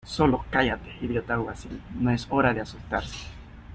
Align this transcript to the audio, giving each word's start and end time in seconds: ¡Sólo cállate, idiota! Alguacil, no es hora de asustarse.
¡Sólo 0.03 0.43
cállate, 0.49 0.97
idiota! 0.99 1.35
Alguacil, 1.35 1.79
no 1.99 2.09
es 2.09 2.25
hora 2.31 2.55
de 2.55 2.61
asustarse. 2.61 3.27